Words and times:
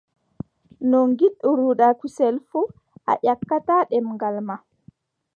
No 0.89 0.97
ngiɗruɗaa 1.11 1.93
kusel 1.99 2.35
fuu, 2.49 2.65
a 3.11 3.13
yakkataa 3.25 3.87
ɗemngal 3.89 4.35
maa. 4.47 4.59